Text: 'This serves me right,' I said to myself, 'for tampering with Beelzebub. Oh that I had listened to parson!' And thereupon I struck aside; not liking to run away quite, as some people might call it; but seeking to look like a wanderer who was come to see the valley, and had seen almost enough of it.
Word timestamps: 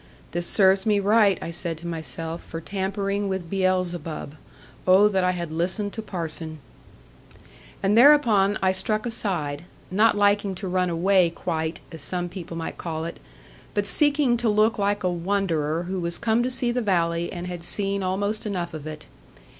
'This 0.31 0.47
serves 0.47 0.83
me 0.87 0.99
right,' 0.99 1.37
I 1.43 1.51
said 1.51 1.77
to 1.77 1.85
myself, 1.87 2.41
'for 2.43 2.59
tampering 2.59 3.29
with 3.29 3.51
Beelzebub. 3.51 4.33
Oh 4.87 5.07
that 5.07 5.23
I 5.23 5.29
had 5.29 5.51
listened 5.51 5.93
to 5.93 6.01
parson!' 6.01 6.57
And 7.83 7.95
thereupon 7.95 8.57
I 8.63 8.71
struck 8.71 9.05
aside; 9.05 9.63
not 9.91 10.17
liking 10.17 10.55
to 10.55 10.67
run 10.67 10.89
away 10.89 11.29
quite, 11.29 11.81
as 11.91 12.01
some 12.01 12.29
people 12.29 12.57
might 12.57 12.79
call 12.79 13.05
it; 13.05 13.19
but 13.75 13.85
seeking 13.85 14.37
to 14.37 14.49
look 14.49 14.79
like 14.79 15.03
a 15.03 15.11
wanderer 15.11 15.83
who 15.83 15.99
was 15.99 16.17
come 16.17 16.41
to 16.41 16.49
see 16.49 16.71
the 16.71 16.81
valley, 16.81 17.31
and 17.31 17.45
had 17.45 17.63
seen 17.63 18.01
almost 18.01 18.47
enough 18.47 18.73
of 18.73 18.87
it. 18.87 19.05